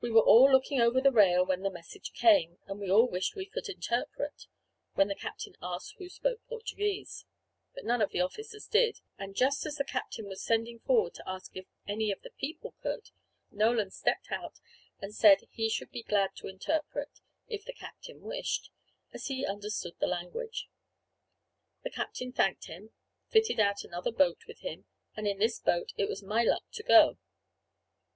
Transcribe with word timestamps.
We 0.00 0.12
were 0.12 0.22
all 0.22 0.52
looking 0.52 0.80
over 0.80 1.00
the 1.00 1.10
rail 1.10 1.44
when 1.44 1.62
the 1.62 1.68
message 1.72 2.12
came, 2.12 2.58
and 2.68 2.78
we 2.78 2.88
all 2.88 3.08
wished 3.08 3.34
we 3.34 3.44
could 3.50 3.68
interpret, 3.68 4.46
when 4.94 5.08
the 5.08 5.16
captain 5.16 5.56
asked 5.60 5.96
who 5.98 6.08
spoke 6.08 6.38
Portuguese. 6.46 7.24
But 7.74 7.84
none 7.84 8.00
of 8.00 8.12
the 8.12 8.20
officers 8.20 8.68
did; 8.68 9.00
and 9.18 9.34
just 9.34 9.66
as 9.66 9.74
the 9.74 9.84
captain 9.84 10.28
was 10.28 10.44
sending 10.44 10.78
forward 10.78 11.14
to 11.14 11.28
ask 11.28 11.56
if 11.56 11.66
any 11.88 12.12
of 12.12 12.22
the 12.22 12.30
people 12.30 12.76
could, 12.84 13.10
Nolan 13.50 13.90
stepped 13.90 14.30
out 14.30 14.60
and 15.00 15.12
said 15.12 15.38
he 15.50 15.68
should 15.68 15.90
be 15.90 16.04
glad 16.04 16.36
to 16.36 16.46
interpret, 16.46 17.10
if 17.48 17.64
the 17.64 17.72
captain 17.74 18.20
wished, 18.20 18.70
as 19.12 19.26
he 19.26 19.44
understood 19.44 19.96
the 19.98 20.06
language. 20.06 20.68
The 21.82 21.90
captain 21.90 22.30
thanked 22.30 22.66
him, 22.66 22.90
fitted 23.26 23.58
out 23.58 23.82
another 23.82 24.12
boat 24.12 24.46
with 24.46 24.60
him, 24.60 24.84
and 25.16 25.26
in 25.26 25.40
this 25.40 25.58
boat 25.58 25.92
it 25.96 26.08
was 26.08 26.22
my 26.22 26.44
luck 26.44 26.62
to 26.74 26.84
go. 26.84 27.18